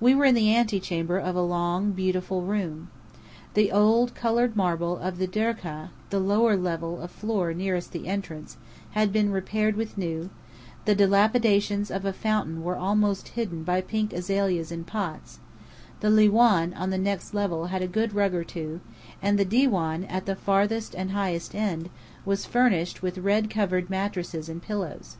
We 0.00 0.16
were 0.16 0.24
in 0.24 0.34
the 0.34 0.52
antechamber 0.56 1.16
of 1.18 1.36
a 1.36 1.42
long, 1.42 1.92
beautiful 1.92 2.42
room. 2.42 2.90
The 3.54 3.70
old, 3.70 4.16
coloured 4.16 4.56
marble 4.56 4.98
of 4.98 5.18
the 5.18 5.28
durkááh 5.28 5.90
the 6.10 6.18
lower 6.18 6.56
level 6.56 7.00
of 7.00 7.12
floor 7.12 7.54
nearest 7.54 7.92
the 7.92 8.08
entrance 8.08 8.56
had 8.94 9.12
been 9.12 9.30
repaired 9.30 9.76
with 9.76 9.96
new; 9.96 10.28
the 10.86 10.96
dilapidations 10.96 11.88
of 11.88 12.04
a 12.04 12.12
fountain 12.12 12.64
were 12.64 12.74
almost 12.74 13.28
hidden 13.38 13.62
by 13.62 13.80
pink 13.80 14.12
azaleas 14.12 14.72
in 14.72 14.82
pots; 14.82 15.38
the 16.00 16.08
liwán, 16.10 16.76
on 16.76 16.90
the 16.90 16.98
next 16.98 17.32
level, 17.32 17.66
had 17.66 17.80
a 17.80 17.86
good 17.86 18.12
rug 18.12 18.34
or 18.34 18.42
two; 18.42 18.80
and 19.22 19.38
the 19.38 19.46
diwáán, 19.46 20.04
at 20.10 20.26
the 20.26 20.34
farthest 20.34 20.96
and 20.96 21.12
highest 21.12 21.54
end, 21.54 21.90
was 22.24 22.44
furnished 22.44 23.02
with 23.02 23.18
red 23.18 23.48
covered 23.48 23.88
mattresses 23.88 24.48
and 24.48 24.62
pillows. 24.62 25.16